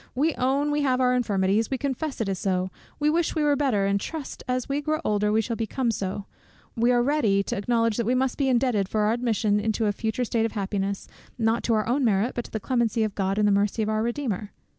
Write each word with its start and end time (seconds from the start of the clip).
We 0.15 0.33
own 0.33 0.71
we 0.71 0.81
have 0.81 0.99
our 0.99 1.13
infirmities; 1.13 1.69
we 1.69 1.77
confess 1.77 2.19
it 2.21 2.27
is 2.27 2.39
so; 2.39 2.71
we 2.99 3.07
wish 3.11 3.35
we 3.35 3.43
were 3.43 3.55
better, 3.55 3.85
and 3.85 3.99
trust 4.01 4.41
as 4.47 4.67
we 4.67 4.81
grow 4.81 4.99
older 5.05 5.31
we 5.31 5.41
shall 5.41 5.55
become 5.55 5.91
so; 5.91 6.25
we 6.75 6.91
are 6.91 7.03
ready 7.03 7.43
to 7.43 7.55
acknowledge 7.55 7.97
that 7.97 8.05
we 8.07 8.15
must 8.15 8.39
be 8.39 8.49
indebted 8.49 8.89
for 8.89 9.01
our 9.01 9.11
admission 9.13 9.59
into 9.59 9.85
a 9.85 9.91
future 9.91 10.25
state 10.25 10.47
of 10.47 10.53
happiness, 10.53 11.07
not 11.37 11.61
to 11.65 11.75
our 11.75 11.87
own 11.87 12.03
merit, 12.03 12.33
but 12.33 12.45
to 12.45 12.51
the 12.51 12.59
clemency 12.59 13.03
of 13.03 13.13
God, 13.13 13.37
and 13.37 13.47
the 13.47 13.51
mercy 13.51 13.83
of 13.83 13.89
our 13.89 14.01
Redeemer." 14.01 14.49